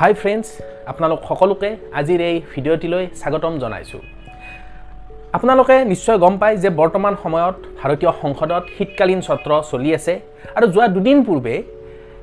হাই 0.00 0.14
friends 0.20 0.46
আপোনালোক 0.90 1.18
সকলোকে 1.28 1.68
আজিৰ 2.00 2.20
এই 2.28 2.36
ভিডিঅ'টিলৈ 2.52 3.04
স্বাগতম 3.20 3.52
জনাইছোঁ। 3.62 4.02
আপোনালোকে 5.36 5.76
নিশ্চয় 5.92 6.18
গম 6.24 6.34
পায় 6.40 6.56
যে 6.62 6.68
বৰ্তমান 6.80 7.14
সময়ত 7.22 7.56
ভাৰতীয় 7.80 8.12
সংসদত 8.22 8.64
শীতকালীন 8.76 9.20
সত্ৰ 9.28 9.50
চলি 9.70 9.90
আছে 9.98 10.14
আৰু 10.56 10.66
যোৱা 10.74 10.86
দুদিন 10.94 11.18
পূৰ্বে 11.26 11.54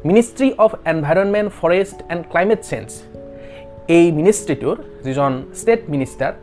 Ministry 0.10 0.48
of 0.66 0.72
Environment 0.92 1.50
Forest 1.60 1.98
and 2.12 2.22
Climate 2.32 2.62
Change 2.70 2.88
এই 3.98 4.06
মিনিষ্ট্ৰীটোৰ 4.20 4.76
যিজন 5.06 5.32
ষ্টেট 5.60 5.82
মিনিষ্টাৰ 5.94 6.34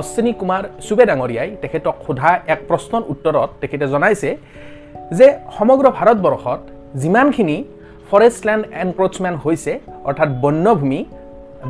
অশ্বিনী 0.00 0.32
কুমাৰ 0.40 0.62
চুবে 0.86 1.04
ডাঙৰীয়াই 1.10 1.50
তেখেতক 1.62 1.94
সোধা 2.06 2.30
এক 2.54 2.60
প্ৰশ্নৰ 2.68 3.02
উত্তৰত 3.12 3.50
তেখেতে 3.60 3.86
জনাইছে 3.94 4.30
যে 5.18 5.26
সমগ্ৰ 5.56 5.86
ভাৰতবৰ্ষত 5.98 6.60
যিমানখিনি 7.02 7.56
ফৰেষ্ট 8.10 8.40
লেণ্ড 8.46 8.62
এনক্ৰচমেণ্ট 8.82 9.38
হৈছে 9.44 9.72
অৰ্থাৎ 10.08 10.28
বন্যভূমি 10.42 11.00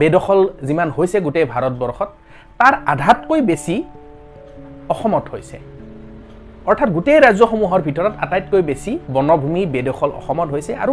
বেদখল 0.01 0.41
যিমান 0.69 0.89
হৈছে 0.97 1.17
গোটেই 1.27 1.47
ভাৰতবৰ্ষত 1.53 2.09
তাৰ 2.61 2.75
আধাতকৈ 2.93 3.41
বেছি 3.51 3.75
অসমত 4.93 5.25
হৈছে। 5.33 5.57
অৰ্থাৎ 6.71 6.89
গোটেই 6.97 7.19
ৰাজ্যসমূহৰ 7.27 7.81
ভিতৰত 7.87 8.13
আটাইতকৈ 8.25 8.63
বেছি 8.71 8.93
বনভূমি 9.15 9.63
বেদখল 9.75 10.11
অসমত 10.21 10.49
হৈছে 10.55 10.73
আৰু 10.83 10.93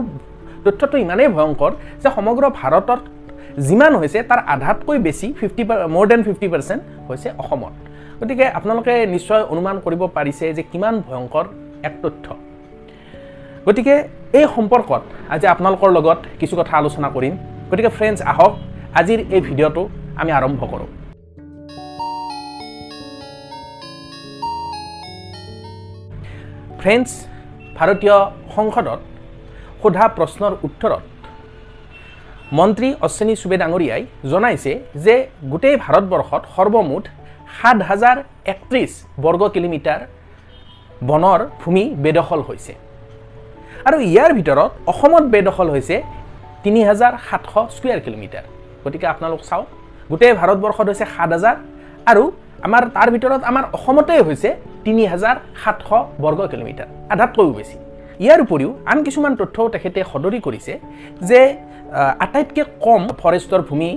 তথ্যটো 0.65 0.95
ইমানেই 1.05 1.29
ভয়ংকৰ 1.35 1.71
যে 2.01 2.09
সমগ্ৰ 2.15 2.43
ভাৰতত 2.59 3.01
যিমান 3.67 3.93
হৈছে 4.01 4.19
তাৰ 4.29 4.39
আধাতকৈ 4.53 4.97
বেছি 5.05 5.27
ফিফটি 5.39 5.63
মোৰ 5.95 6.05
দেন 6.11 6.21
ফিফটি 6.27 6.47
পাৰ্চেণ্ট 6.53 6.81
হৈছে 7.07 7.29
অসমত। 7.41 7.73
গতিকে 8.19 8.45
আপোনালোকে 8.57 8.93
নিশ্চয় 9.15 9.43
অনুমান 9.53 9.75
কৰিব 9.85 10.01
পাৰিছে 10.17 10.45
যে 10.57 10.63
কিমান 10.71 10.95
ভয়ংকৰ 11.07 11.45
এক 11.87 11.93
তথ্য। 12.03 12.25
গতিকে 13.67 13.95
এই 14.39 14.45
সম্পৰ্কত 14.55 15.01
আজি 15.33 15.45
আপোনালোকৰ 15.53 15.89
লগত 15.97 16.19
কিছু 16.39 16.55
কথা 16.59 16.73
আলোচনা 16.81 17.07
কৰিম। 17.15 17.33
গতিকে 17.69 17.89
ফ্ৰেণ্ডছ 17.97 18.19
আহক 18.31 18.53
আজিৰ 18.99 19.19
এই 19.35 19.41
ভিডিঅ'টো 19.47 19.83
আমি 20.21 20.31
আৰম্ভ 20.39 20.61
কৰোঁ। 20.71 20.87
ফ্ৰেণ্ডছ 26.81 27.09
ভাৰতীয় 27.77 28.17
সংসদত 28.55 28.99
সোধা 29.81 30.05
প্ৰশ্নৰ 30.17 30.53
উত্তৰত 30.67 31.03
মন্ত্ৰী 32.57 32.89
অশ্বিনী 33.05 33.35
চুবে 33.41 33.57
ডাঙৰীয়াই 33.61 34.03
জনাইছে 34.31 34.71
যে 35.05 35.15
গোটেই 35.51 35.75
ভাৰতবৰ্ষত 35.85 36.41
সৰ্বমুঠ 36.55 37.03
সাত 37.57 37.77
হাজাৰ 37.89 38.17
একত্ৰিছ 38.53 38.91
বৰ্গ 39.23 39.41
কিলোমিটাৰ 39.55 40.01
বনৰ 41.09 41.39
ভূমি 41.61 41.83
বেদখল 42.03 42.41
হৈছে। 42.49 42.73
আৰু 43.87 43.97
ইয়াৰ 44.11 44.31
ভিতৰত 44.39 44.71
অসমত 44.91 45.23
বেদখল 45.33 45.67
হৈছে 45.75 45.95
তিনি 46.63 46.79
হাজাৰ 46.89 47.13
সাতশ 47.27 47.55
স্কুৱেৰ 47.75 47.99
কিলোমিটাৰ। 48.05 48.45
গতিকে 48.83 49.05
আপোনালোক 49.13 49.41
চাওক 49.49 49.67
গোটেই 50.11 50.33
ভাৰতবৰ্ষত 50.39 50.87
হৈছে 50.91 51.05
সাত 51.15 51.29
হাজাৰ 51.35 51.55
আৰু 52.11 52.23
আমাৰ 52.67 52.83
তাৰ 52.95 53.09
ভিতৰত 53.15 53.41
আমাৰ 53.51 53.63
অসমতেই 53.77 54.21
হৈছে 54.27 54.49
তিনি 54.85 55.03
হাজাৰ 55.11 55.35
সাতশ 55.61 55.89
বৰ্গ 56.23 56.39
কিলোমিটাৰ 56.51 56.87
আধাতকৈও 57.13 57.53
বেছি। 57.57 57.75
ইয়াৰ 58.23 58.39
উপৰিও 58.45 58.71
আন 58.91 58.97
কিছুমান 59.05 59.33
তথ্যও 59.39 59.67
তেখেতে 59.75 59.99
সদৰি 60.11 60.39
কৰিছে 60.45 60.73
যে 61.29 61.39
আটাইতকৈ 62.25 62.63
কম 62.85 63.01
ফৰেষ্টৰ 63.21 63.61
ভূমি 63.69 63.89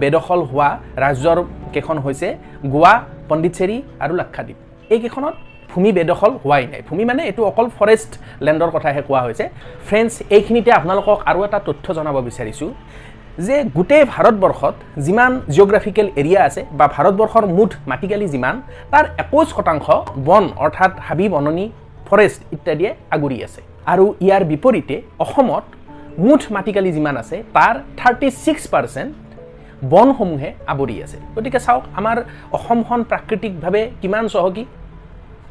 বেদখল 0.00 0.40
হোৱা 0.50 0.68
ৰাজ্যৰ 1.04 1.38
কেইখন 1.74 1.98
হৈছে 2.04 2.28
গোৱা 2.74 2.94
পণ্ডিচেৰী 3.28 3.76
আৰু 4.04 4.12
লাক্ষাদ্বীপ। 4.20 4.58
এইকেইখনত 4.94 5.34
ভূমি 5.70 5.90
বেদখল 5.96 6.32
হোৱাই 6.44 6.64
নাই। 6.72 6.80
ভূমি 6.88 7.04
মানে 7.10 7.22
এইটো 7.30 7.42
অকল 7.50 7.66
ফৰেষ্ট 7.78 8.10
লেণ্ডৰ 8.44 8.70
কথাহে 8.74 9.00
কোৱা 9.08 9.20
হৈছে। 9.26 9.44
ফ্ৰেণ্ডছ 9.88 10.14
এইখিনিতে 10.36 10.70
আপোনালোকক 10.78 11.18
আৰু 11.30 11.38
এটা 11.46 11.58
তথ্য 11.68 11.86
জনাব 11.98 12.16
বিচাৰিছোঁ 12.28 12.70
যে 13.46 13.56
গোটেই 13.76 14.04
ভাৰতবৰ্ষত 14.14 14.74
যিমান 15.06 15.32
জিঅ'গ্ৰাফিকেল 15.54 16.06
এৰিয়া 16.20 16.40
আছে 16.48 16.60
বা 16.78 16.86
ভাৰতবৰ্ষৰ 16.94 17.44
মুঠ 17.56 17.70
মাটিকালি 17.90 18.26
যিমান 18.34 18.54
তাৰ 18.92 19.04
একৈছ 19.22 19.48
শতাংশ 19.56 19.86
বন 20.28 20.44
অৰ্থাৎ 20.64 20.92
হাবি 21.06 21.26
বননি 21.34 21.66
ফৰেষ্ট 22.08 22.40
ইত্যাদিয়ে 22.54 22.90
আগুৰি 23.14 23.38
আছে। 23.46 23.60
আৰু 23.92 24.04
ইয়াৰ 24.26 24.42
বিপৰীতে 24.52 24.96
অসমত 25.24 25.64
মুঠ 26.26 26.42
মাটিকালি 26.56 26.90
যিমান 26.96 27.14
আছে 27.22 27.36
তাৰ 27.56 27.74
থাৰ্টি 27.98 28.28
ছিক্স 28.44 28.64
পাৰ্চেণ্ট 28.72 29.10
বনসমূহে 29.92 30.50
আৱৰি 30.72 30.96
আছে। 31.04 31.18
গতিকে 31.36 31.58
চাওক 31.66 31.84
আমাৰ 32.00 32.16
অসমখন 32.56 33.00
প্ৰাকৃতিকভাৱে 33.10 33.82
কিমান 34.02 34.24
চহকী 34.34 34.64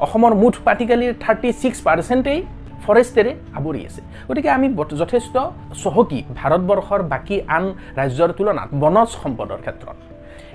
অসমৰ 0.04 0.32
মুঠ 0.42 0.54
মাটিকালিৰ 0.66 1.12
থাৰ্টি 1.24 1.48
ছিক্স 1.60 1.78
পাৰ্চেণ্টেই 1.86 2.40
ফৰেষ্টেৰে 2.84 3.32
আৱৰি 3.58 3.80
আছে। 3.88 4.00
গতিকে 4.28 4.48
আমি 4.56 4.66
যথেষ্ট 5.02 5.34
চহকী 5.82 6.20
ভাৰতবৰ্ষৰ 6.38 7.00
বাকী 7.12 7.36
আন 7.56 7.64
ৰাজ্যৰ 7.98 8.30
তুলনাত 8.38 8.68
বনজ 8.82 9.08
সম্পদৰ 9.22 9.58
ক্ষেত্ৰত। 9.64 9.96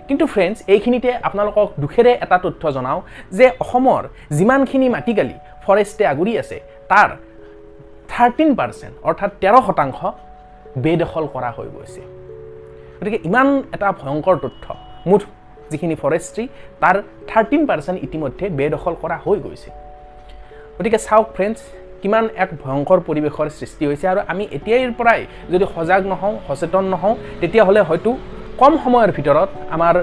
কিন্তু 0.07 0.25
ফ্ৰেণ্ডছ 0.33 0.57
এইখিনিতে 0.73 1.09
আপোনালোকক 1.27 1.67
দুখেৰে 1.83 2.11
এটা 2.25 2.37
তথ্য 2.45 2.63
জনাওঁ 2.75 2.99
যে 3.37 3.45
অসমৰ 3.63 4.01
যিমানখিনি 4.37 4.87
মাটিকালি 4.95 5.35
ফৰেষ্টে 5.63 6.03
আগুৰি 6.13 6.33
আছে 6.41 6.57
তাৰ 6.91 7.09
থাৰ্টিন 8.11 8.49
পাৰ্চেণ্ট 8.59 8.95
অৰ্থাৎ 9.07 9.31
তেৰ 9.41 9.55
শতাংশ 9.67 9.99
বেদখল 10.83 11.25
কৰা 11.33 11.49
হৈ 11.55 11.67
গৈছে। 11.75 12.01
গতিকে 12.99 13.19
ইমান 13.27 13.47
এটা 13.75 13.87
ভয়ংকৰ 14.01 14.35
তথ্য 14.43 14.65
মুঠ 15.09 15.21
যিখিনি 15.73 15.95
ফৰেষ্ট্ৰী 16.03 16.43
তাৰ 16.81 16.95
থাৰ্টিন 17.29 17.61
পাৰ্চেণ্ট 17.69 17.97
ইতিমধ্যে 18.07 18.45
বেদখল 18.57 18.93
কৰা 19.03 19.17
হৈ 19.25 19.37
গৈছে। 19.45 19.69
গতিকে 20.77 20.99
চাওক 21.05 21.27
ফ্ৰেণ্ডছ 21.35 21.59
কিমান 22.01 22.25
এক 22.43 22.49
ভয়ংকৰ 22.63 22.99
পৰিৱেশৰ 23.07 23.47
সৃষ্টি 23.59 23.83
হৈছে 23.89 24.05
আৰু 24.11 24.19
আমি 24.31 24.43
এতিয়াৰ 24.57 24.91
পৰাই 24.99 25.19
যদি 25.53 25.65
সজাগ 25.75 26.01
নহওঁ 26.11 26.33
সচেতন 26.47 26.83
নহওঁ 26.93 27.13
তেতিয়াহ'লে 27.41 27.81
হয়তো 27.89 28.09
কম 28.61 28.73
সময়ৰ 28.83 29.09
ভিতৰত 29.17 29.49
আমাৰ 29.75 29.95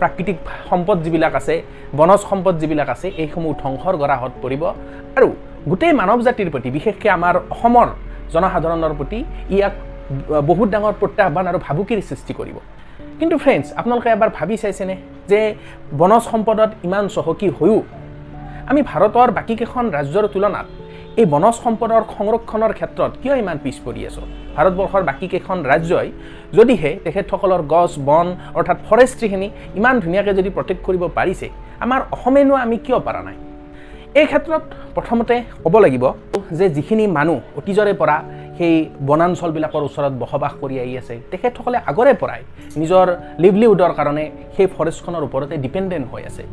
প্ৰাকৃতিক 0.00 0.38
সম্পদ 0.70 0.96
যিবিলাক 1.04 1.34
আছে 1.40 1.54
বনজ 1.98 2.20
সম্পদ 2.30 2.54
যিবিলাক 2.60 2.88
আছে 2.94 3.06
এইসমূহ 3.22 3.52
ধ্বংসৰ 3.62 3.94
গৰাহত 4.02 4.32
পৰিব 4.42 4.62
আৰু 5.18 5.28
গোটেই 5.70 5.92
মানৱ 6.00 6.18
জাতিৰ 6.28 6.48
প্ৰতি 6.54 6.68
বিশেষকৈ 6.76 7.08
আমাৰ 7.18 7.34
অসমৰ 7.54 7.88
জনসাধাৰণৰ 8.34 8.92
প্ৰতি 8.98 9.18
ইয়াক 9.56 9.74
বহুত 10.50 10.68
ডাঙৰ 10.74 10.94
প্ৰত্যাহ্বান 11.00 11.44
আৰু 11.50 11.58
ভাবুকিৰ 11.66 12.00
সৃষ্টি 12.08 12.32
কৰিব। 12.38 12.56
কিন্তু 13.18 13.36
ফ্ৰেণ্ডছ 13.42 13.66
আপোনালোকে 13.80 14.08
এবাৰ 14.16 14.30
ভাবি 14.38 14.56
চাইছেনে 14.62 14.94
যে 15.30 15.40
বনজ 16.00 16.22
সম্পদত 16.32 16.70
ইমান 16.86 17.04
চহকী 17.14 17.48
হৈও 17.58 17.78
আমি 18.70 18.80
ভাৰতৰ 18.90 19.28
বাকীকেইখন 19.38 19.84
ৰাজ্যৰ 19.96 20.24
তুলনাত 20.34 20.66
এই 21.20 21.26
বনজ 21.32 21.56
সম্পদৰ 21.64 22.02
সংৰক্ষণৰ 22.16 22.72
ক্ষেত্ৰত 22.78 23.12
কিয় 23.22 23.34
ইমান 23.42 23.56
পিছ 23.64 23.76
পৰি 23.86 24.00
আছোঁ? 24.08 24.26
ভাৰতবৰ্ষৰ 24.56 25.02
বাকীকেইখন 25.10 25.58
ৰাজ্যই 25.70 26.08
যদিহে 26.56 26.90
তেখেতসকলৰ 27.04 27.62
গছ 27.74 27.92
বন 28.08 28.26
অৰ্থাৎ 28.58 28.78
ফৰেষ্ট্ৰিখিনি 28.88 29.48
ইমান 29.78 29.94
ধুনীয়াকৈ 30.04 30.32
যদি 30.38 30.50
প্ৰটেক্ট 30.56 30.82
কৰিব 30.86 31.02
পাৰিছে 31.18 31.46
আমাৰ 31.84 32.00
অসমেনো 32.14 32.54
আমি 32.64 32.76
কিয় 32.84 32.98
পৰা 33.06 33.20
নাই? 33.28 33.36
এই 34.20 34.26
ক্ষেত্ৰত 34.30 34.62
প্ৰথমতে 34.96 35.34
ক'ব 35.64 35.74
লাগিব 35.84 36.04
যে 36.58 36.66
যিখিনি 36.76 37.04
মানুহ 37.18 37.38
অতীজৰে 37.58 37.92
পৰা 38.00 38.16
সেই 38.58 38.74
বনাঞ্চলবিলাকৰ 39.08 39.82
ওচৰত 39.88 40.12
বসবাস 40.22 40.52
কৰি 40.62 40.76
আহি 40.82 40.94
আছে। 41.00 41.14
তেখেতসকলে 41.30 41.78
আগৰে 41.90 42.12
পৰাই 42.22 42.40
নিজৰ 42.80 43.06
লিভলিহুডৰ 43.42 43.92
কাৰণে 43.98 44.24
সেই 44.56 44.66
ফৰেষ্টখনৰ 44.76 45.22
ওপৰতে 45.28 45.54
ডিপেণ্ডেণ্ট 45.64 46.06
হৈ 46.12 46.22
আছে। 46.30 46.44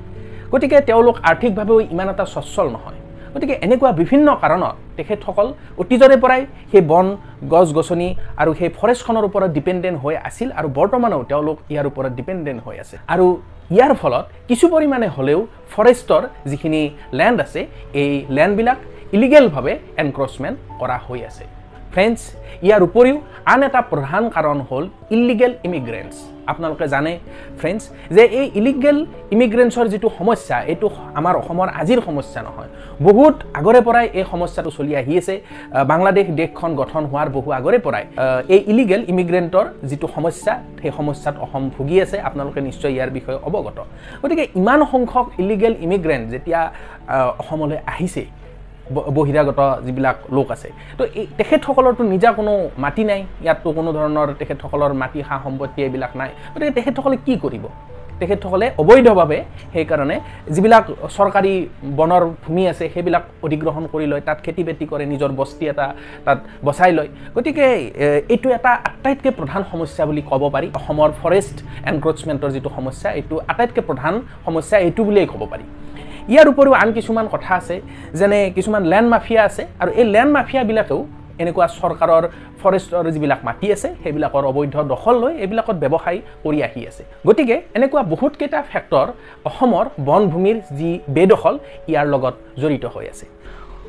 গতিকে 0.53 0.77
তেওঁলোক 0.89 1.15
আৰ্থিকভাৱেও 1.29 1.79
ইমান 1.93 2.07
এটা 2.13 2.25
সচ্ছল 2.35 2.67
নহয়। 2.75 2.99
গতিকে 3.33 3.55
এনেকুৱা 3.65 3.91
বিভিন্ন 4.01 4.27
কাৰণত 4.43 4.75
তেখেতসকল 4.97 5.47
অতীজৰে 5.81 6.17
পৰাই 6.23 6.41
সেই 6.71 6.83
বন 6.91 7.07
গছ 7.53 7.67
গছনি 7.77 8.07
আৰু 8.41 8.51
সেই 8.59 8.69
ফৰেষ্টখনৰ 8.79 9.23
ওপৰত 9.29 9.49
ডিপেণ্ডেণ্ট 9.57 9.97
হৈ 10.03 10.15
আছিল 10.29 10.47
আৰু 10.59 10.67
বৰ্তমানেও 10.77 11.21
তেওঁলোক 11.31 11.57
ইয়াৰ 11.73 11.85
ওপৰত 11.91 12.11
ডিপেণ্ডেণ্ট 12.19 12.59
হৈ 12.65 12.75
আছে। 12.83 12.95
আৰু 13.13 13.25
ইয়াৰ 13.75 13.93
ফলত 14.01 14.25
কিছু 14.49 14.65
পৰিমাণে 14.73 15.07
হ'লেও 15.15 15.39
ফৰেষ্টৰ 15.73 16.23
যিখিনি 16.51 16.81
লেণ্ড 17.19 17.37
আছে 17.45 17.61
এই 18.01 18.11
লেণ্ডবিলাক 18.37 18.79
ইলিগেলভাৱে 19.15 19.73
এনক্ৰচমেণ্ট 20.03 20.57
কৰা 20.79 20.97
হৈ 21.07 21.19
আছে। 21.29 21.43
ফ্ৰেণ্ডছ 21.95 22.21
ইয়াৰ 22.65 22.81
উপৰিও 22.87 23.17
আন 23.53 23.59
এটা 23.67 23.81
প্ৰধান 23.91 24.23
কাৰণ 24.35 24.57
হ'ল 24.69 24.83
ইলিগেল 25.15 25.53
ইমিগ্ৰেণ্টছ 25.67 26.15
আপোনালোকে 26.51 26.85
জানে 26.93 27.13
ফ্ৰেণ্ডছ 27.59 27.83
যে 28.15 28.23
এই 28.39 28.47
ইলিগেল 28.59 28.97
ইমিগ্ৰেণ্টছৰ 29.35 29.87
যিটো 29.93 30.09
সমস্যা 30.19 30.57
এইটো 30.71 30.87
আমাৰ 31.19 31.33
অসমৰ 31.41 31.67
আজিৰ 31.81 31.99
সমস্যা 32.07 32.39
নহয়। 32.47 32.69
বহুত 33.07 33.35
আগৰে 33.59 33.81
পৰাই 33.87 34.05
এই 34.19 34.25
সমস্যাটো 34.33 34.71
চলি 34.77 34.93
আহি 35.01 35.13
আছে। 35.21 35.35
বাংলাদেশ 35.91 36.25
দেশখন 36.39 36.71
গঠন 36.81 37.03
হোৱাৰ 37.11 37.29
বহু 37.35 37.49
আগৰে 37.59 37.79
পৰাই। 37.85 38.03
এই 38.55 38.61
ইলিগেল 38.71 39.01
ইমিগ্ৰেণ্টৰ 39.11 39.65
যিটো 39.89 40.07
সমস্যা 40.15 40.53
সেই 40.81 40.91
সমস্যাত 40.99 41.35
অসম 41.45 41.63
ভুগি 41.75 41.97
আছে। 42.05 42.17
আপোনালোকে 42.27 42.59
নিশ্চয় 42.67 42.91
ইয়াৰ 42.95 43.11
বিষয়ে 43.17 43.39
অৱগত। 43.47 43.77
গতিকে 44.21 44.43
ইমান 44.59 44.79
সংখ্যক 44.93 45.27
ইলিগেল 45.41 45.73
ইমিগ্ৰেণ্ট 45.85 46.25
যেতিয়া 46.33 46.61
অসমলৈ 47.41 47.77
আহিছে 47.93 48.23
বহিৰাগত 49.17 49.59
যিবিলাক 49.85 50.17
লোক 50.35 50.47
আছে। 50.55 50.69
তো 50.97 51.03
এই 51.19 51.25
তেখেতসকলৰতো 51.39 52.03
নিজা 52.13 52.29
কোনো 52.39 52.53
মাটি 52.83 53.03
নাই 53.09 53.21
ইয়াততো 53.45 53.69
কোনো 53.77 53.89
ধৰণৰ 53.97 54.27
তেখেতসকলৰ 54.39 54.91
মাটি 55.01 55.19
সা 55.27 55.35
সম্পত্তি 55.45 55.79
এইবিলাক 55.85 56.11
নাই। 56.19 56.29
গতিকে 56.53 56.71
তেখেতসকলে 56.77 57.17
কি 57.25 57.35
কৰিব? 57.43 57.65
তেখেতসকলে 58.19 58.67
অবৈধভাৱে 58.81 59.39
সেইকাৰণে 59.73 60.15
যিবিলাক 60.55 60.85
চৰকাৰী 61.17 61.53
বনৰ 61.99 62.23
ভূমি 62.43 62.63
আছে 62.71 62.85
সেইবিলাক 62.93 63.23
অধিগ্ৰহণ 63.45 63.83
কৰি 63.93 64.05
লয় 64.11 64.23
তাত 64.27 64.37
খেতি 64.45 64.61
বাতি 64.67 64.85
কৰে 64.91 65.05
নিজৰ 65.13 65.31
বস্তি 65.39 65.63
এটা 65.71 65.85
তাত 66.25 66.39
বচাই 66.67 66.91
লয়। 66.97 67.09
গতিকে 67.35 67.65
এইটো 68.33 68.47
এটা 68.57 68.71
আটাইতকৈ 68.89 69.31
প্ৰধান 69.39 69.61
সমস্যা 69.71 70.03
বুলি 70.09 70.21
ক'ব 70.29 70.43
পাৰি। 70.55 70.67
অসমৰ 70.79 71.09
ফৰেষ্ট 71.21 71.57
এনক্ৰচমেণ্টৰ 71.91 72.53
যিটো 72.55 72.69
সমস্যা 72.77 73.07
এইটো 73.19 73.35
আটাইতকৈ 73.51 73.81
প্ৰধান 73.89 74.13
সমস্যা 74.45 74.75
এইটো 74.85 75.01
বুলিয়েই 75.07 75.29
ক'ব 75.33 75.43
পাৰি। 75.51 75.65
ইয়াৰ 76.33 76.47
উপৰিও 76.53 76.73
আন 76.81 76.89
কিছুমান 76.97 77.25
কথা 77.33 77.51
আছে 77.59 77.75
যেনে 78.19 78.39
কিছুমান 78.55 78.83
লেণ্ড 78.91 79.07
মাফিয়া 79.13 79.41
আছে 79.49 79.63
আৰু 79.81 79.91
এই 79.99 80.05
লেণ্ড 80.13 80.31
মাফিয়াবিলাকেও 80.37 81.01
এনেকুৱা 81.41 81.65
চৰকাৰৰ 81.79 82.23
ফৰেষ্টৰ 82.61 83.05
যিবিলাক 83.15 83.41
মাটি 83.47 83.67
আছে 83.75 83.87
সেইবিলাকৰ 84.01 84.43
অবৈধ 84.51 84.75
দখল 84.93 85.15
লৈ 85.23 85.33
এইবিলাকত 85.43 85.75
ব্যৱসায় 85.83 86.19
কৰি 86.43 86.59
আহি 86.67 86.81
আছে। 86.89 87.03
গতিকে 87.27 87.55
এনেকুৱা 87.77 88.01
বহুতকেইটা 88.13 88.59
ফেক্টৰ 88.71 89.07
অসমৰ 89.49 89.85
বনভূমিৰ 90.07 90.57
যি 90.79 90.91
বেদখল 91.15 91.55
ইয়াৰ 91.91 92.05
লগত 92.13 92.35
জড়িত 92.61 92.85
হৈ 92.95 93.05
আছে। 93.13 93.25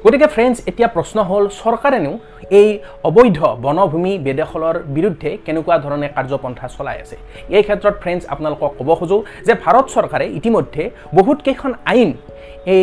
গতিকে 0.06 0.26
ফ্ৰেণ্ডছ 0.34 0.58
এতিয়া 0.70 0.88
প্ৰশ্ন 0.96 1.18
হ'ল 1.28 1.44
চৰকাৰেনো 1.60 2.12
এই 2.58 2.68
অবৈধ 3.08 3.38
বনভূমি 3.64 4.12
বেদখলৰ 4.26 4.76
বিৰুদ্ধে 4.96 5.30
কেনেকুৱা 5.46 5.76
ধৰণে 5.84 6.06
কাৰ্যপন্থা 6.16 6.66
চলাই 6.76 6.96
আছে? 7.04 7.16
এই 7.56 7.62
ক্ষেত্ৰত 7.66 7.94
ফ্ৰেণ্ডছ 8.02 8.22
আপোনালোকক 8.32 8.70
ক'ব 8.78 8.90
খোজোঁ 8.98 9.20
যে 9.46 9.54
ভাৰত 9.64 9.86
চৰকাৰে 9.94 10.26
ইতিমধ্যে 10.38 10.82
বহুতকেইখন 11.18 11.72
আইন 11.92 12.10
এই 12.74 12.82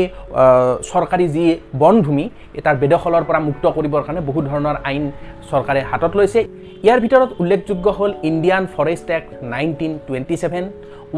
চৰকাৰী 0.92 1.26
যি 1.36 1.46
বনভূমি 1.82 2.26
তাৰ 2.66 2.76
বেদখলৰ 2.82 3.24
পৰা 3.30 3.40
মুক্ত 3.48 3.66
কৰিবৰ 3.78 4.02
কাৰণে 4.06 4.22
বহু 4.30 4.40
ধৰণৰ 4.50 4.78
আইন 4.90 5.04
চৰকাৰে 5.52 5.82
হাতত 5.92 6.12
লৈছে। 6.20 6.40
ইয়াৰ 6.86 7.00
ভিতৰত 7.04 7.30
উল্লেখযোগ্য 7.42 7.86
হ'ল 7.98 8.12
Indian 8.30 8.64
Forest 8.76 9.08
Act 9.18 9.30
nineteen 9.54 9.94
twenty 10.08 10.36
seven 10.44 10.64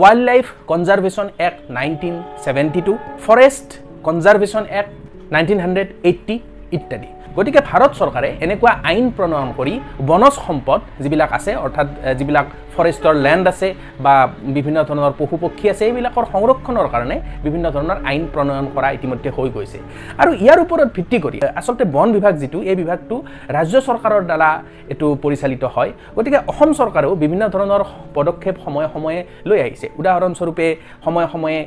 wildlife 0.29 0.45
conservation 0.71 1.27
act 1.47 1.59
nineteen 1.77 2.15
seventy 2.43 2.81
two 2.87 2.93
forest 3.25 3.67
conservation 4.07 4.65
act 4.79 4.93
nineteen 5.33 5.59
hundred 5.63 5.89
eighty 6.09 6.35
ইত্যাদি। 6.77 7.09
গতিকে 7.37 7.61
ভাৰত 7.69 7.91
চৰকাৰে 7.99 8.29
এনেকুৱা 8.45 8.71
আইন 8.89 9.05
প্ৰণয়ন 9.17 9.49
কৰি 9.59 9.73
বনজ 10.09 10.35
সম্পদ 10.47 10.79
যিবিলাক 11.03 11.31
আছে 11.37 11.51
অৰ্থাৎ 11.65 11.87
যিবিলাক 12.19 12.47
ফৰেষ্টৰ 12.75 13.15
লেণ্ড 13.25 13.45
আছে 13.51 13.67
বা 14.05 14.13
বিভিন্ন 14.55 14.77
ধৰণৰ 14.89 15.13
পশু 15.19 15.35
পক্ষী 15.43 15.65
আছে 15.73 15.83
এইবিলাকৰ 15.89 16.25
সংৰক্ষণৰ 16.33 16.87
কাৰণে 16.93 17.15
বিভিন্ন 17.45 17.65
ধৰণৰ 17.75 17.97
আইন 18.09 18.23
প্ৰণয়ন 18.33 18.65
কৰা 18.75 18.87
ইতিমধ্যে 18.97 19.29
হৈ 19.37 19.49
গৈছে। 19.55 19.79
আৰু 20.21 20.31
ইয়াৰ 20.43 20.59
ওপৰত 20.65 20.89
ভিত্তি 20.97 21.17
কৰি 21.25 21.37
আচলতে 21.59 21.83
বন 21.95 22.07
বিভাগ 22.15 22.33
যিটো 22.41 22.59
এই 22.71 22.75
বিভাগটো 22.81 23.15
ৰাজ্য 23.57 23.75
চৰকাৰৰ 23.87 24.23
দ্বাৰা 24.29 24.49
এইটো 24.91 25.07
পৰিচালিত 25.23 25.63
হয়। 25.75 25.91
গতিকে 26.17 26.39
অসম 26.51 26.69
চৰকাৰেও 26.79 27.13
বিভিন্ন 27.23 27.43
ধৰণৰ 27.55 27.81
পদক্ষেপ 28.17 28.55
সময়ে 28.65 28.87
সময়ে 28.93 29.19
লৈ 29.49 29.59
আহিছে। 29.65 29.87
উদাহৰণস্বৰূপে 29.99 30.67
সময়ে 31.05 31.27
সময়ে 31.33 31.59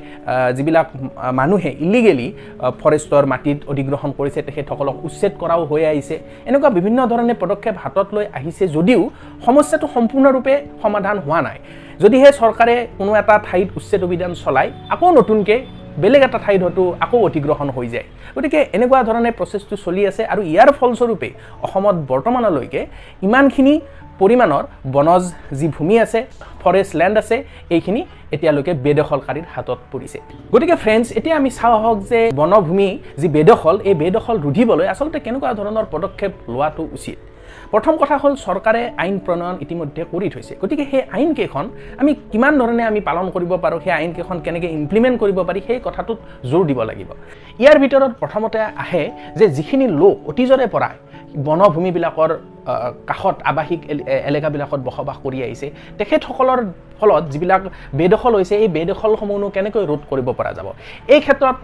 যিবিলাক 0.56 0.87
মানুহে 1.40 1.70
ইলিগেলি 1.87 2.28
ফৰেষ্টৰ 2.82 3.25
মাটিত 3.32 3.58
অধিগ্ৰহণ 3.72 4.10
কৰিছে 4.19 4.40
তেখেতসকলক 4.49 4.96
উচ্ছেদ 5.06 5.32
কৰাও 5.43 5.62
হৈ 5.70 5.82
আহিছে। 5.93 6.14
এনেকুৱা 6.49 6.70
বিভিন্ন 6.78 6.99
ধৰণে 7.12 7.34
পদক্ষেপ 7.43 7.75
হাতত 7.82 8.08
লৈ 8.16 8.25
আহিছে 8.38 8.64
যদিও 8.76 9.00
সমস্যাটো 9.46 9.87
সম্পূৰ্ণৰূপে 9.96 10.55
সমাধান 10.82 10.96
সমাধান 10.98 11.18
হোৱা 11.26 11.40
নাই। 11.48 11.58
যদিহে 12.02 12.30
চৰকাৰে 12.40 12.74
কোনো 12.98 13.12
এটা 13.20 13.34
ঠাইত 13.46 13.68
উচ্ছেদ 13.78 14.00
অভিযান 14.06 14.32
চলায় 14.42 14.70
আকৌ 14.94 15.08
নতুনকৈ 15.18 15.58
বেলেগ 16.02 16.22
এটা 16.28 16.38
ঠাইত 16.44 16.60
হয়তো 16.66 16.82
আকৌ 17.04 17.18
অধিগ্ৰহণ 17.28 17.68
হৈ 17.76 17.86
যায়। 17.94 18.06
গতিকে 18.36 18.60
এনেকুৱা 18.76 19.00
ধৰণে 19.08 19.30
প্ৰচেছটো 19.38 19.74
চলি 19.84 20.02
আছে 20.10 20.22
আৰু 20.32 20.40
ইয়াৰ 20.52 20.70
ফলস্বৰূপে 20.78 21.28
অসমত 21.66 21.96
বৰ্তমানলৈকে 22.10 22.80
ইমানখিনি 23.26 23.74
পৰিমাণৰ 24.20 24.64
বনজ 24.94 25.24
যি 25.58 25.66
ভূমি 25.76 25.96
আছে 26.04 26.20
ফৰেষ্ট 26.62 26.92
লেণ্ড 27.00 27.16
আছে 27.22 27.36
এইখিনি 27.76 28.00
এতিয়ালৈকে 28.34 28.72
বেদখলকাৰীৰ 28.84 29.46
হাতত 29.54 29.78
পৰিছে। 29.92 30.18
গতিকে 30.52 30.74
ফ্ৰেণ্ডছ 30.82 31.06
এতিয়া 31.18 31.34
আমি 31.40 31.50
চাওঁ 31.58 31.74
আহক 31.78 31.98
যে 32.10 32.20
বনভূমি 32.38 32.88
যি 33.20 33.28
বেদখল 33.36 33.76
এই 33.88 33.94
বেদখল 34.02 34.36
ৰুধিবলৈ 34.46 34.86
আচলতে 34.92 35.18
কেনেকুৱা 35.24 35.50
ধৰণৰ 35.60 35.86
পদক্ষেপ 35.94 36.32
লোৱাটো 36.52 36.82
উচিত। 36.96 37.18
প্ৰথম 37.73 37.94
কথা 38.03 38.17
হ'ল 38.23 38.35
চৰকাৰে 38.47 38.82
আইন 39.03 39.17
প্ৰণয়ন 39.26 39.56
ইতিমধ্যে 39.65 40.03
কৰি 40.12 40.29
থৈছে। 40.35 40.53
গতিকে 40.62 40.85
সেই 40.91 41.03
আইনকেইখন 41.17 41.65
আমি 42.00 42.12
কিমান 42.32 42.53
ধৰণে 42.61 42.82
আমি 42.91 43.00
পালন 43.09 43.26
কৰিব 43.35 43.53
পাৰোঁ 43.65 43.81
সেই 43.85 43.94
আইনকেইখন 44.00 44.37
কেনেকৈ 44.44 44.69
ইমপ্লিমেণ্ট 44.81 45.17
কৰিব 45.23 45.38
পাৰি 45.49 45.61
সেই 45.69 45.79
কথাটোত 45.87 46.19
জোৰ 46.50 46.62
দিব 46.70 46.79
লাগিব। 46.91 47.11
ইয়াৰ 47.62 47.76
ভিতৰত 47.82 48.12
প্ৰথমতে 48.20 48.59
আহে 48.82 49.05
যে 49.38 49.47
যিখিনি 49.56 49.87
লোক 50.00 50.17
অতীজৰে 50.31 50.67
পৰাই 50.75 50.94
বনভূমিবিলাকৰ 51.46 52.30
কাষত 53.08 53.36
আৱাসিক 53.50 53.80
এলেকাবিলাকত 54.30 54.80
বসবাস 54.88 55.16
কৰি 55.25 55.38
আহিছে। 55.46 55.66
তেখেতসকলৰ 55.98 56.60
ফলত 56.98 57.25
যিবিলাক 57.32 57.62
বেদখল 57.98 58.32
হৈছে 58.38 58.54
এই 58.62 58.69
বেদখলসমূহনো 58.76 59.46
কেনেকৈ 59.56 59.84
ৰোধ 59.90 60.02
কৰিব 60.10 60.28
পৰা 60.38 60.52
যাব? 60.58 60.69
এই 61.14 61.20
ক্ষেত্ৰত 61.25 61.56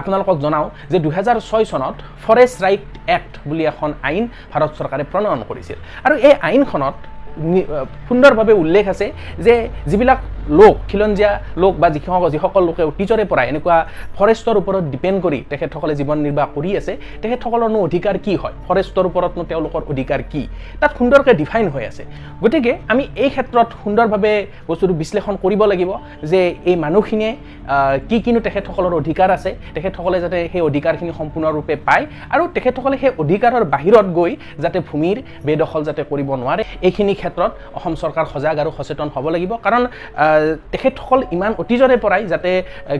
আপোনালোকক 0.00 0.36
জনাওঁ 0.44 0.66
যে 0.92 0.98
দুহেজাৰ 1.04 1.38
ছয় 1.48 1.64
চনত 1.70 1.96
ফৰেষ্ট 2.24 2.56
ৰাইট 2.64 2.84
এক্ট 3.16 3.32
বুলি 3.48 3.64
এখন 3.72 3.90
আইন 4.08 4.24
ভাৰত 4.52 4.70
চৰকাৰে 4.78 5.04
প্ৰণয়ন 5.12 5.40
কৰিছিল। 5.50 5.78
আৰু 6.06 6.14
এই 6.28 6.34
আইনখনত 6.48 6.96
সুন্দৰভাৱে 8.08 8.52
উল্লেখ 8.62 8.84
আছে 8.94 9.06
যে 9.46 9.54
যিবিলাক 9.90 10.20
লোক 10.60 10.74
খিলঞ্জীয়া 10.90 11.32
লোক 11.62 11.74
বা 11.82 11.88
যিসকল 11.94 12.28
যিসকল 12.34 12.62
লোকে 12.68 12.82
অতীজৰে 12.90 13.24
পৰা 13.30 13.42
এনেকুৱা 13.50 13.76
ফৰেষ্টৰ 14.16 14.56
ওপৰত 14.60 14.84
ডিপেণ্ড 14.94 15.18
কৰি 15.24 15.38
তেখেতসকলে 15.50 15.94
জীৱন 16.00 16.18
নিৰ্বাহ 16.26 16.46
কৰি 16.56 16.70
আছে 16.80 16.92
তেখেতসকলৰনো 17.22 17.78
অধিকাৰ 17.86 18.16
কি 18.24 18.34
হয়? 18.42 18.54
ফৰেষ্টৰ 18.66 19.04
ওপৰতনো 19.10 19.42
তেওঁলোকৰ 19.50 19.82
অধিকাৰ 19.92 20.20
কি? 20.32 20.42
তাত 20.80 20.90
সুন্দৰকৈ 20.98 21.32
ডিফাইন 21.42 21.66
হৈ 21.74 21.84
আছে। 21.90 22.02
গতিকে 22.42 22.72
আমি 22.92 23.04
এই 23.22 23.30
ক্ষেত্ৰত 23.34 23.68
সুন্দৰভাৱে 23.82 24.34
বস্তুটো 24.68 24.94
বিশ্লেষণ 25.02 25.34
কৰিব 25.44 25.60
লাগিব 25.72 25.90
যে 26.30 26.40
এই 26.70 26.76
মানুহখিনিয়ে 26.84 27.32
কি 28.08 28.16
কিনো 28.24 28.40
তেখেতসকলৰ 28.46 28.92
অধিকাৰ 29.00 29.28
আছে 29.36 29.50
তেখেতসকলে 29.74 30.18
যাতে 30.24 30.38
সেই 30.52 30.62
অধিকাৰখিনি 30.68 31.12
সম্পূৰ্ণৰূপে 31.20 31.74
পায় 31.88 32.04
আৰু 32.34 32.42
তেখেতসকলে 32.54 32.96
সেই 33.02 33.12
অধিকাৰৰ 33.22 33.64
বাহিৰত 33.74 34.06
গৈ 34.18 34.32
যাতে 34.64 34.78
ভূমিৰ 34.88 35.16
বেদখল 35.46 35.82
যাতে 35.88 36.02
কৰিব 36.10 36.28
নোৱাৰে 36.42 36.62
এইখিনি 36.86 37.14
ক্ষেত্ৰত 37.22 37.52
অসম 37.78 37.92
চৰকাৰ 38.02 38.26
সজাগ 38.32 38.56
আৰু 38.62 38.70
সচেতন 38.78 39.08
হ'ব 39.14 39.26
লাগিব। 39.34 39.52
কাৰণ 39.66 39.82
তেখেতসকল 40.72 41.20
ইমান 41.36 41.52
অতীজৰে 41.62 41.96
পৰাই 42.04 42.22
যাতে 42.32 42.50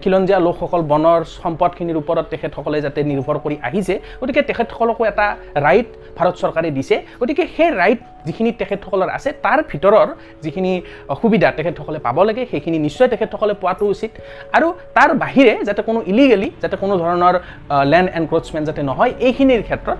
খিলঞ্জীয়া 0.02 0.40
লোকসকল 0.46 0.80
বনৰ 0.92 1.20
সম্পদখিনিৰ 1.42 2.00
ওপৰত 2.02 2.26
তেখেতসকলে 2.32 2.78
যাতে 2.86 3.00
নিৰ্ভৰ 3.10 3.36
কৰি 3.44 3.56
আহিছে 3.68 3.94
গতিকে 4.20 4.42
তেখেতসকলকো 4.48 5.02
এটা 5.12 5.26
ৰাইট 5.66 5.88
ভাৰত 6.16 6.34
চৰকাৰে 6.42 6.70
দিছে। 6.76 6.96
গতিকে 7.20 7.44
সেই 7.56 7.70
ৰাইট 7.80 8.00
যিখিনি 8.26 8.50
তেখেতসকলৰ 8.60 9.08
আছে 9.16 9.30
তাৰ 9.44 9.58
ভিতৰৰ 9.70 10.08
যিখিনি 10.44 10.72
সুবিধা 11.20 11.48
তেখেতসকলে 11.58 11.98
পাব 12.06 12.18
লাগে 12.28 12.42
সেইখিনি 12.50 12.78
নিশ্চয় 12.86 13.08
তেখেতসকলে 13.12 13.54
পোৱাটো 13.62 13.84
উচিত। 13.94 14.12
আৰু 14.56 14.68
তাৰ 14.96 15.10
বাহিৰে 15.22 15.54
যাতে 15.68 15.82
কোনো 15.88 16.00
ইলিগেলি 16.10 16.48
যাতে 16.62 16.76
কোনো 16.82 16.94
ধৰণৰ 17.02 17.34
লেণ্ড 17.92 18.08
এনক্ৰচমেণ্ট 18.18 18.64
যাতে 18.68 18.82
নহয় 18.90 19.12
এইখিনিৰ 19.26 19.62
ক্ষেত্ৰত 19.68 19.98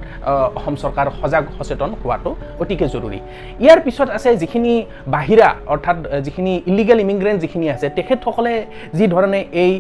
অসম 0.59 0.75
চৰকাৰ 0.83 1.07
সজাগ 1.21 1.45
সচেতন 1.59 1.91
হোৱাটো 2.03 2.31
অতিকে 2.63 2.87
জৰুৰী। 2.95 3.19
ইয়াৰ 3.65 3.79
পিছত 3.87 4.09
আছে 4.17 4.31
যিখিনি 4.43 4.75
বাহিৰা 5.17 5.49
অৰ্থাৎ 5.73 5.97
যিখিনি 6.27 6.53
ইলিগেল 6.71 6.99
ইমিগ্ৰেণ্ট 7.05 7.39
যিখিনি 7.45 7.67
আছে 7.75 7.87
তেখেতসকলে 7.99 8.53
যি 8.99 9.05
ধৰণে 9.15 9.41
এই 9.63 9.73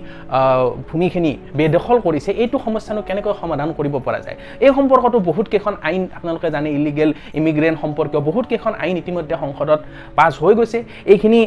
ভূমিখিনি 0.88 1.32
বেদখল 1.58 1.98
কৰিছে 2.06 2.30
এইটো 2.42 2.56
সমস্যানো 2.66 3.00
কেনেকৈ 3.08 3.32
সমাধান 3.42 3.68
কৰিব 3.78 3.94
পৰা 4.06 4.20
যায়? 4.26 4.36
এই 4.64 4.70
সম্পৰ্কতো 4.78 5.18
বহুতকেইখন 5.28 5.74
আইন 5.88 6.02
আপোনালোকে 6.16 6.48
জানে 6.54 6.68
ইলিগেল 6.78 7.10
ইমিগ্ৰেণ্ট 7.40 7.76
সম্পৰ্কীয় 7.82 8.22
বহুতকেইখন 8.32 8.72
আইন 8.82 8.96
ইতিমধ্যে 9.02 9.34
সংসদত 9.42 9.80
পাছ 10.18 10.32
হৈ 10.42 10.52
গৈছে। 10.58 10.78
এইখিনি 11.12 11.40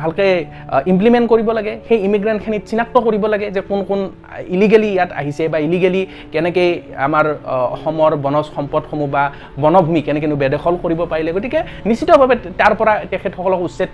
ভালকৈ 0.00 0.30
ইমপ্লিমেণ্ট 0.92 1.26
কৰিব 1.32 1.48
লাগে। 1.58 1.72
সেই 1.88 1.98
ইমিগ্ৰেণ্টখিনিত 2.08 2.62
চিনাক্ত 2.70 2.96
কৰিব 3.06 3.24
লাগে 3.32 3.46
যে 3.56 3.60
কোন 3.70 3.80
কোন 3.88 4.00
ইলিগেলি 4.54 4.90
ইয়াত 4.96 5.10
আহিছে 5.20 5.44
বা 5.52 5.58
ইলিগেলি 5.66 6.02
কেনেকৈ 6.32 6.68
আমাৰ 7.06 7.24
অসমৰ 7.74 8.12
বনজ 8.24 8.46
সম্পদসমূহ 8.56 9.08
বা 9.14 9.22
বনভূমি 9.62 10.00
কেনেকৈনো 10.06 10.36
বেদখল 10.42 10.74
কৰিব 10.84 11.00
পাৰিলে। 11.12 11.30
গতিকে 11.36 11.60
নিশ্চিতভাৱে 11.90 12.34
তাৰ 12.60 12.72
পৰা 12.80 12.92
তেখেতসকলক 13.12 13.60
উচ্ছেদ 13.66 13.90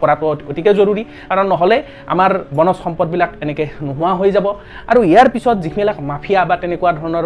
কৰাটো 0.00 0.26
অতিকে 0.50 0.70
জৰুৰী। 0.78 1.02
কাৰণ 1.30 1.46
নহ'লে 1.52 1.78
আমাৰ 2.12 2.30
বনজ 2.58 2.76
সম্পদবিলাক 2.84 3.30
এনেকৈ 3.44 3.66
নোহোৱা 3.86 4.10
হৈ 4.20 4.30
যাব। 4.36 4.46
আৰু 4.90 5.00
ইয়াৰ 5.10 5.28
পিছত 5.34 5.56
যিবিলাক 5.64 5.98
মাফিয়া 6.10 6.40
বা 6.48 6.56
তেনেকুৱা 6.62 6.90
ধৰণৰ 7.00 7.24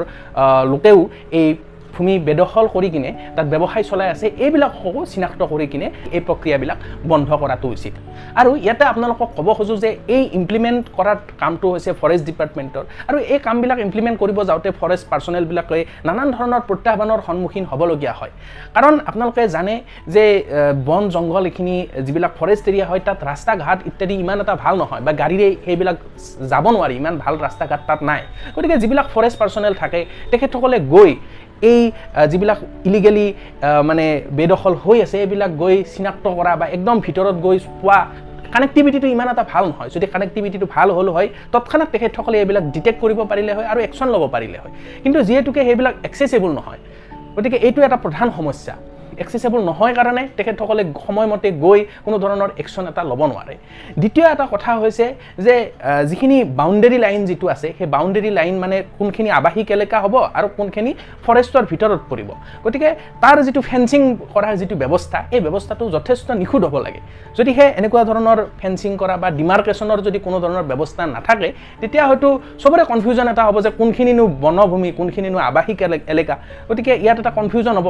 লোকেও 0.72 0.98
এই 1.38 1.48
ভূমি 1.94 2.14
বেদখল 2.26 2.66
কৰি 2.74 2.88
কিনে 2.94 3.10
তাত 3.36 3.46
ব্যৱসায় 3.52 3.84
চলাই 3.90 4.08
আছে 4.14 4.26
এইবিলাককো 4.44 5.00
চিনাক্ত 5.12 5.40
কৰি 5.52 5.66
কিনে 5.72 5.86
এই 6.16 6.20
প্ৰক্ৰিয়াবিলাক 6.28 6.78
বন্ধ 7.10 7.28
কৰাটো 7.42 7.66
উচিত। 7.76 7.94
আৰু 8.40 8.50
ইয়াতে 8.64 8.84
আপোনালোকক 8.92 9.28
ক'ব 9.36 9.48
খোজোঁ 9.58 9.78
যে 9.84 9.90
এই 10.16 10.22
ইমপ্লিমেণ্ট 10.38 10.82
কৰাৰ 10.96 11.18
কামটো 11.40 11.66
হৈছে 11.72 11.90
ফৰেষ্ট 12.00 12.24
ডিপাৰ্টমেণ্টৰ 12.30 12.84
আৰু 13.08 13.18
এই 13.32 13.38
কামবিলাক 13.46 13.78
ইমপ্লিমেণ্ট 13.86 14.16
কৰিব 14.22 14.38
যাওঁতে 14.48 14.68
ফৰেষ্ট 14.80 15.04
পাৰ্চনেলবিলাকে 15.10 15.78
নানান 16.08 16.28
ধৰণৰ 16.36 16.62
প্ৰত্যাহ্বানৰ 16.68 17.20
সন্মুখীন 17.26 17.64
হ'বলগীয়া 17.70 18.14
হয়। 18.20 18.32
কাৰণ 18.76 18.94
আপোনালোকে 19.10 19.42
জানে 19.56 19.74
যে 20.14 20.24
বন 20.88 21.02
জংঘল 21.14 21.44
এইখিনি 21.48 21.76
যিবিলাক 22.06 22.32
ফৰেষ্ট 22.40 22.64
এৰিয়া 22.70 22.86
হয় 22.90 23.02
তাত 23.06 23.18
ৰাস্তা 23.30 23.52
ঘাট 23.64 23.78
ইত্যাদি 23.90 24.14
ইমান 24.24 24.38
এটা 24.42 24.54
ভাল 24.62 24.74
নহয় 24.82 25.02
বা 25.06 25.12
গাড়ীৰে 25.20 25.48
সেইবিলাক 25.64 25.96
যাব 26.50 26.64
নোৱাৰি 26.76 26.94
ইমান 27.00 27.14
ভাল 27.24 27.34
ৰাস্তা 27.46 27.64
ঘাট 27.70 27.82
তাত 27.88 28.00
নাই। 28.10 28.22
গতিকে 28.54 28.76
যিবিলাক 28.82 29.06
ফৰেষ্ট 29.14 29.36
পাৰ্চনেল 29.40 29.74
থাকে 29.82 30.00
তেখেতসকলে 30.30 30.78
গৈ 30.94 31.10
এই 31.70 31.80
যিবিলাক 32.30 32.58
ইলিগেলি 32.88 33.26
মানে 33.88 34.04
বেদখল 34.38 34.74
হৈ 34.84 34.96
আছে 35.04 35.16
এইবিলাক 35.24 35.50
গৈ 35.62 35.76
চিনাক্ত 35.94 36.24
কৰা 36.38 36.52
বা 36.60 36.66
একদম 36.76 36.96
ভিতৰত 37.06 37.36
গৈ 37.46 37.56
পোৱা 37.82 37.98
কানেক্টিভিটিটো 38.54 39.06
ইমান 39.14 39.28
এটা 39.32 39.44
ভাল 39.52 39.64
নহয়। 39.70 39.90
যদি 39.94 40.06
কানেক্টিভিটিটো 40.14 40.66
ভাল 40.74 40.88
হ'ল 40.96 41.08
হয় 41.16 41.28
তৎক্ষণাত 41.52 41.88
তেখেতসকলে 41.94 42.36
এইবিলাক 42.42 42.64
ডিটেক্ট 42.74 42.98
কৰিব 43.02 43.18
পাৰিলে 43.30 43.52
হয় 43.56 43.66
আৰু 43.72 43.80
একশ্যন 43.86 44.08
ল'ব 44.14 44.24
পাৰিলে 44.34 44.58
হয়। 44.62 44.72
কিন্তু 45.02 45.18
যিহেতুকে 45.28 45.60
সেইবিলাক 45.68 45.94
এক্সেচেবল 46.08 46.50
নহয় 46.58 46.80
গতিকে 47.36 47.56
এইটো 47.66 47.80
এটা 47.86 47.98
প্ৰধান 48.04 48.28
সমস্যা। 48.38 48.74
এক্সেচেবল 49.22 49.60
নহয় 49.70 49.94
কাৰণে 49.98 50.22
তেখেতসকলে 50.36 50.82
সময়মতে 51.06 51.48
গৈ 51.64 51.80
কোনো 52.04 52.16
ধৰণৰ 52.22 52.50
একশ্যন 52.62 52.84
এটা 52.90 53.02
ল'ব 53.10 53.20
নোৱাৰে। 53.30 53.54
দ্বিতীয় 54.00 54.26
এটা 54.34 54.44
কথা 54.54 54.70
হৈছে 54.82 55.06
যে 55.46 55.54
যিখিনি 56.10 56.38
বাউণ্ডেৰী 56.60 56.98
লাইন 57.04 57.20
যিটো 57.28 57.46
আছে 57.54 57.68
সেই 57.78 57.88
বাউণ্ডেৰী 57.94 58.30
লাইন 58.38 58.54
মানে 58.64 58.76
কোনখিনি 58.98 59.30
আৱাসিক 59.38 59.68
এলেকা 59.76 59.96
হ'ব 60.04 60.14
আৰু 60.38 60.46
কোনখিনি 60.58 60.90
ফৰেষ্টৰ 61.26 61.64
ভিতৰত 61.70 62.00
পৰিব। 62.10 62.28
গতিকে 62.64 62.88
তাৰ 63.22 63.36
যিটো 63.46 63.60
ফেঞ্চিং 63.70 64.00
কৰাৰ 64.34 64.54
যিটো 64.60 64.74
ব্যৱস্থা 64.82 65.18
এই 65.34 65.40
ব্যৱস্থাটো 65.46 65.84
যথেষ্ট 65.96 66.28
নিখুঁত 66.40 66.62
হ'ব 66.68 66.76
লাগে। 66.86 67.00
যদিহে 67.38 67.66
এনেকুৱা 67.80 68.02
ধৰণৰ 68.10 68.38
ফেঞ্চিং 68.60 68.90
কৰা 69.00 69.14
বা 69.22 69.28
ডিমাৰ্কেশ্যনৰ 69.38 70.00
যদি 70.06 70.18
কোনো 70.26 70.36
ধৰণৰ 70.44 70.64
ব্যৱস্থা 70.70 71.02
নাথাকে 71.14 71.48
তেতিয়া 71.80 72.04
হয়তো 72.10 72.28
চবৰে 72.62 72.84
কনফিউজন 72.92 73.26
এটা 73.32 73.42
হ'ব 73.46 73.56
যে 73.66 73.70
কোনখিনিনো 73.80 74.24
বনভূমি 74.42 74.90
কোনখিনিনো 74.98 75.38
আৱাসিক 75.48 75.78
এলেকা। 76.12 76.34
গতিকে 76.68 76.92
ইয়াত 77.04 77.18
এটা 77.22 77.32
কনফিউজন 77.38 77.74
হ'ব 77.78 77.88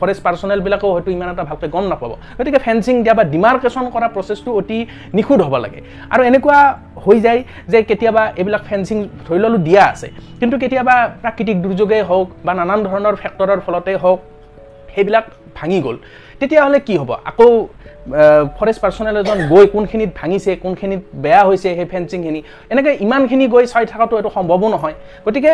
ফৰেষ্ট 0.00 0.20
পাৰ্চন 0.26 0.47
পাৰ্চনেলবিলাকেও 0.48 0.90
হয়তো 0.94 1.10
ইমান 1.16 1.28
এটা 1.34 1.44
ভালকৈ 1.50 1.68
গম 1.74 1.84
নাপাব। 1.92 2.12
গতিকে 2.38 2.58
ফেঞ্চিং 2.66 2.94
দিয়া 3.04 3.14
বা 3.18 3.24
ডিমাৰ্কেশ্যন 3.34 3.84
কৰা 3.94 4.08
প্ৰচেছটো 4.14 4.50
অতি 4.60 4.78
নিখুঁত 5.16 5.40
হ'ব 5.46 5.54
লাগে। 5.64 5.80
আৰু 6.12 6.22
এনেকুৱা 6.30 6.58
হৈ 7.04 7.16
যায় 7.26 7.40
যে 7.72 7.78
কেতিয়াবা 7.88 8.22
এইবিলাক 8.40 8.62
ফেঞ্চিং 8.68 8.96
ধৰি 9.26 9.38
ল'লোঁ 9.44 9.60
দিয়া 9.68 9.82
আছে 9.92 10.08
কিন্তু 10.40 10.54
কেতিয়াবা 10.62 10.96
প্ৰাকৃতিক 11.22 11.56
দুৰ্যোগেই 11.64 12.02
হওক 12.08 12.26
বা 12.46 12.52
নানান 12.60 12.80
ধৰণৰ 12.88 13.14
ফেক্টৰৰ 13.22 13.58
ফলতেই 13.66 13.96
হওক 14.02 14.18
সেইবিলাক 14.94 15.24
ভাঙি 15.58 15.78
গ'ল। 15.86 15.96
তেতিয়াহ'লে 16.40 16.78
কি 16.86 16.94
হ'ব? 17.00 17.10
আকৌ 17.30 17.48
ফৰেষ্ট 18.58 18.78
পাৰ্চনেল 18.84 19.16
এজন 19.22 19.38
গৈ 19.52 19.64
কোনখিনিত 19.74 20.10
ভাঙিছে 20.20 20.52
কোনখিনিত 20.64 21.02
বেয়া 21.24 21.42
হৈছে 21.48 21.68
সেই 21.78 21.86
ফেঞ্চিংখিনি 21.92 22.40
এনেকৈ 22.72 22.94
ইমানখিনি 23.06 23.44
গৈ 23.54 23.64
চাই 23.72 23.84
থকাটো 23.92 24.14
এইটো 24.18 24.30
সম্ভৱো 24.36 24.66
নহয়। 24.74 24.94
গতিকে 25.26 25.52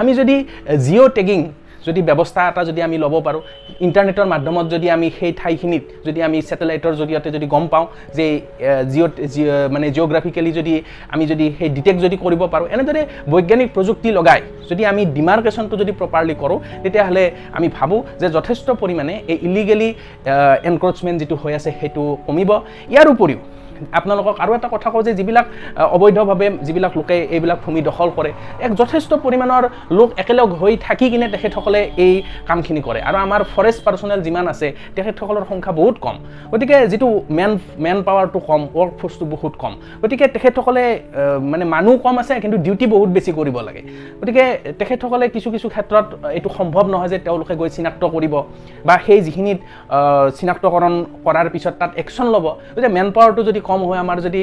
আমি 0.00 0.12
যদি 0.20 0.36
জিঅ' 0.86 1.10
টেগিং 1.18 1.40
যদি 1.86 2.00
ব্যৱস্থা 2.08 2.40
এটা 2.50 2.62
যদি 2.68 2.80
আমি 2.86 2.96
ল'ব 3.04 3.14
পাৰোঁ 3.26 3.42
ইণ্টাৰনেটৰ 3.86 4.26
মাধ্যমত 4.34 4.66
যদি 4.74 4.86
আমি 4.96 5.08
সেই 5.18 5.32
ঠাইখিনিত 5.40 5.84
যদি 6.06 6.20
আমি 6.26 6.38
ছেটেলাইটৰ 6.48 6.94
জৰিয়তে 7.00 7.28
যদি 7.36 7.46
গম 7.54 7.64
পাওঁ 7.72 7.86
যে 8.18 8.26
জিঅ' 8.92 9.16
মানে 9.74 9.86
জিঅ'গ্ৰাফিকেলি 9.96 10.50
যদি 10.58 10.74
আমি 11.14 11.24
যদি 11.32 11.46
সেই 11.58 11.70
ডিটেক্ট 11.76 12.00
যদি 12.06 12.16
কৰিব 12.24 12.42
পাৰোঁ 12.52 12.66
এনেদৰে 12.74 13.02
বৈজ্ঞানিক 13.32 13.68
প্ৰযুক্তি 13.76 14.08
লগাই 14.18 14.40
যদি 14.70 14.82
আমি 14.92 15.02
ডিমাৰ্কেশ্যনটো 15.16 15.74
যদি 15.82 15.92
প্ৰপাৰলি 16.00 16.34
কৰোঁ 16.42 16.58
তেতিয়াহ'লে 16.82 17.24
আমি 17.56 17.68
ভাবোঁ 17.76 18.00
যে 18.20 18.26
যথেষ্ট 18.36 18.66
পৰিমাণে 18.82 19.14
এই 19.32 19.38
ইলিগেলি 19.48 19.90
এনক্ৰচমেণ্ট 20.70 21.16
যিটো 21.20 21.36
হৈ 21.42 21.52
আছে 21.58 21.70
সেইটো 21.80 22.02
কমিব। 22.26 22.50
ইয়াৰ 22.92 23.08
উপৰিও 23.14 23.40
আপোনালোকক 23.98 24.34
আৰু 24.44 24.50
এটা 24.58 24.68
কথা 24.74 24.88
কওঁ 24.92 25.02
যে 25.06 25.12
যিবিলাক 25.18 25.46
অবৈধভাৱে 25.96 26.46
যিবিলাক 26.66 26.92
লোকে 26.98 27.16
এইবিলাক 27.34 27.58
ভূমি 27.64 27.80
দখল 27.88 28.08
কৰে 28.16 28.30
এক 28.66 28.72
যথেষ্ট 28.80 29.10
পৰিমাণৰ 29.24 29.64
লোক 29.98 30.08
একেলগ 30.22 30.48
হৈ 30.60 30.72
থাকি 30.86 31.06
কিনে 31.12 31.28
তেখেতসকলে 31.34 31.80
এই 32.04 32.12
কামখিনি 32.48 32.80
কৰে। 32.86 33.00
আৰু 33.08 33.16
আমাৰ 33.26 33.40
ফৰেষ্ট 33.54 33.80
পাৰ্চনেল 33.86 34.20
যিমান 34.26 34.44
আছে 34.52 34.68
তেখেতসকলৰ 34.96 35.44
সংখ্যা 35.50 35.72
বহুত 35.80 35.96
কম। 36.04 36.16
গতিকে 36.52 36.76
যিটো 36.92 37.08
মেন 37.38 37.52
মেন 37.84 37.98
পাৱাৰটো 38.06 38.38
কম 38.48 38.62
ৱৰ্ক 38.78 38.92
ফ'ৰ্চটো 39.00 39.24
বহুত 39.34 39.54
কম। 39.62 39.72
গতিকে 40.02 40.26
তেখেতসকলে 40.34 40.84
মানে 41.52 41.64
মানুহ 41.74 41.94
কম 42.04 42.16
আছে 42.22 42.34
কিন্তু 42.42 42.56
ডিউটি 42.64 42.86
বহুত 42.94 43.10
বেছি 43.16 43.30
কৰিব 43.38 43.56
লাগে। 43.68 43.82
গতিকে 44.20 44.44
তেখেতসকলে 44.80 45.24
কিছু 45.34 45.48
কিছু 45.54 45.66
ক্ষেত্ৰত 45.74 46.06
এইটো 46.36 46.48
সম্ভৱ 46.58 46.84
নহয় 46.92 47.10
যে 47.12 47.18
তেওঁলোকে 47.26 47.54
গৈ 47.60 47.68
চিনাক্ত 47.76 48.02
কৰিব 48.14 48.34
বা 48.88 48.94
সেই 49.06 49.20
যিখিনিত 49.26 49.58
চিনাক্তকৰণ 50.38 50.94
কৰাৰ 51.26 51.46
পিছত 51.54 51.74
তাত 51.80 51.90
একশ্যন 52.02 52.26
ল'ব। 52.34 52.46
গতিকে 52.74 52.90
মেন 52.96 53.08
পাৱাৰটো 53.16 53.40
যদি 53.48 53.60
কম 53.68 53.80
হয় 53.88 54.00
আমাৰ 54.04 54.18
যদি 54.26 54.42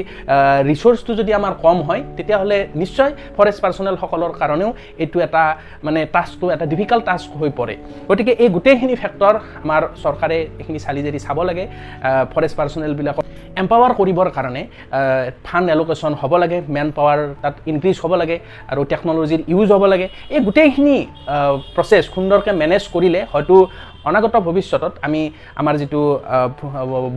ৰিচোৰ্চটো 0.69 1.11
যদি 1.19 1.31
আমাৰ 1.39 1.53
কম 1.65 1.77
হয় 1.87 2.01
তেতিয়াহ'লে 2.17 2.57
নিশ্চয় 2.81 3.11
ফৰেষ্ট 3.37 3.59
পাৰ্চনেলসকলৰ 3.63 4.31
কাৰণেও 4.41 4.69
এইটো 5.03 5.17
এটা 5.27 5.43
মানে 5.85 5.99
টাস্কটো 6.15 6.45
এটা 6.55 6.65
ডিফিকাল্ট 6.73 7.03
টাস্ক 7.09 7.29
হৈ 7.39 7.49
পৰে। 7.59 7.75
গতিকে 8.09 8.31
এই 8.43 8.49
গোটেইখিনি 8.55 8.95
ফেক্টৰ 9.03 9.35
আমাৰ 9.65 9.81
চৰকাৰে 10.03 10.37
এইখিনি 10.59 10.79
চালি 10.85 11.01
জাৰি 11.05 11.19
চাব 11.25 11.37
লাগে 11.49 11.63
ফৰেষ্ট 12.33 12.55
পাৰ্চনেলবিলাকক 12.59 13.23
এম্পাৱাৰ 13.61 13.91
কৰিবৰ 13.99 14.27
কাৰণে 14.37 14.61
ফাণ্ড 15.47 15.67
এলোকেশ্যন 15.75 16.13
হ'ব 16.21 16.33
লাগে 16.43 16.57
মেন 16.75 16.89
পাৱাৰ 16.97 17.19
তাত 17.43 17.55
ইনক্ৰিজ 17.71 17.95
হ'ব 18.03 18.13
লাগে 18.21 18.37
আৰু 18.71 18.81
টেকন'লজিৰ 18.91 19.41
ইউজ 19.53 19.67
হ'ব 19.75 19.83
লাগে। 19.93 20.07
এই 20.35 20.39
গোটেইখিনি 20.47 20.97
প্ৰচেছ 21.75 22.03
সুন্দৰকৈ 22.15 22.51
মেনেজ 22.61 22.83
কৰিলে 22.95 23.21
হয়তো 23.33 23.55
অনাগত 24.09 24.35
ভৱিষ্যতত 24.47 24.93
আমি 25.07 25.21
আমাৰ 25.61 25.75
যিটো 25.81 26.01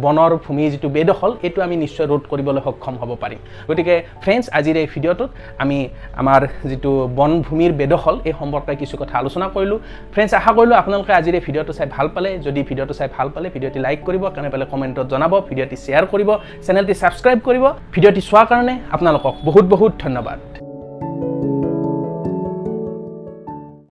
বনৰ 0.05 0.33
ভূমি 0.45 0.65
যিটো 0.73 0.89
বেদখল 0.97 1.33
এইটো 1.47 1.59
আমি 1.67 1.77
নিশ্চয় 1.85 2.07
ৰোধ 2.11 2.23
কৰিবলৈ 2.31 2.61
সক্ষম 2.67 2.95
হ'ব 3.01 3.11
পাৰিম। 3.23 3.41
গতিকে 3.69 3.95
ফ্ৰেণ্ডছ 4.23 4.47
আজিৰ 4.59 4.77
এই 4.83 4.87
ভিডিঅ'টোত 4.95 5.31
আমি 5.63 5.79
আমাৰ 6.21 6.41
যিটো 6.71 6.91
বনভূমিৰ 7.19 7.73
বেদখল 7.81 8.17
এই 8.29 8.35
সম্পৰ্কে 8.41 8.73
কিছু 8.83 8.95
কথা 9.01 9.15
আলোচনা 9.23 9.47
কৰিলোঁ। 9.57 9.79
ফ্ৰেণ্ডছ 10.13 10.33
আশা 10.41 10.53
কৰিলোঁ 10.59 10.77
আপোনালোকে 10.83 11.13
আজিৰ 11.21 11.35
এই 11.39 11.43
ভিডিঅ'টো 11.47 11.73
চাই 11.79 11.89
ভাল 11.97 12.07
পালে। 12.15 12.31
যদি 12.47 12.61
ভিডিঅ'টো 12.69 12.95
চাই 12.99 13.09
ভাল 13.17 13.29
পালে 13.35 13.47
ভিডিঅ'টি 13.55 13.79
লাইক 13.87 13.99
কৰিব 14.09 14.25
কেনে 14.35 14.49
পালে 14.53 14.65
কমেণ্টত 14.73 15.07
জনাব 15.13 15.33
ভিডিঅ'টি 15.49 15.77
শ্বেয়াৰ 15.85 16.05
কৰিব 16.13 16.31
চেনেলটি 16.67 16.95
ছাবস্ক্ৰাইব 17.01 17.39
কৰিব। 17.49 17.65
ভিডিঅ'টি 17.95 18.21
চোৱাৰ 18.29 18.47
কাৰণে 18.51 18.75
আপোনালোকক 18.95 19.35
বহুত 19.49 19.65
বহুত 19.73 19.93
ধন্যবাদ। 20.05 20.58